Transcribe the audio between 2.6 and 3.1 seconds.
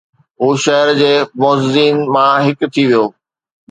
ٿي ويو